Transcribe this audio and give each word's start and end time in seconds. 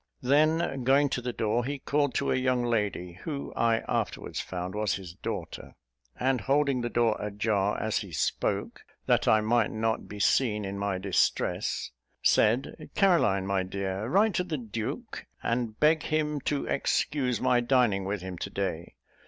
Then, 0.23 0.83
going 0.83 1.09
to 1.09 1.21
the 1.21 1.31
door, 1.31 1.63
he 1.63 1.77
called 1.77 2.15
to 2.15 2.31
a 2.31 2.35
young 2.35 2.63
lady, 2.63 3.19
who 3.21 3.53
I 3.55 3.81
afterwards 3.87 4.39
found 4.41 4.73
was 4.73 4.95
his 4.95 5.13
daughter; 5.13 5.75
and, 6.19 6.41
holding 6.41 6.81
the 6.81 6.89
door 6.89 7.17
a 7.19 7.29
jar 7.29 7.79
as 7.79 7.97
he 7.99 8.11
spoke, 8.11 8.81
that 9.05 9.27
I 9.27 9.41
might 9.41 9.69
not 9.69 10.07
be 10.07 10.17
seen 10.19 10.65
in 10.65 10.79
my 10.79 10.97
distress, 10.97 11.91
said, 12.23 12.89
"Caroline, 12.95 13.45
my 13.45 13.61
dear, 13.61 14.07
write 14.07 14.33
to 14.33 14.43
the 14.43 14.57
duke, 14.57 15.27
and 15.43 15.79
beg 15.79 16.01
him 16.01 16.41
to 16.45 16.65
excuse 16.65 17.39
my 17.39 17.59
dining 17.59 18.03
with 18.03 18.23
him 18.23 18.39
to 18.39 18.49
day. 18.49 18.95